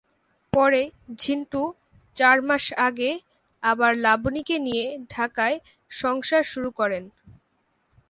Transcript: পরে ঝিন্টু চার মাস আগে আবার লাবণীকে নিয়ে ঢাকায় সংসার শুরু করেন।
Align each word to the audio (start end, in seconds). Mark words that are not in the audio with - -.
পরে 0.53 0.81
ঝিন্টু 1.15 1.61
চার 2.17 2.37
মাস 2.41 2.65
আগে 2.87 3.11
আবার 3.63 3.91
লাবণীকে 3.97 4.55
নিয়ে 4.59 4.85
ঢাকায় 5.09 5.57
সংসার 5.91 6.43
শুরু 6.43 6.69
করেন। 6.79 7.03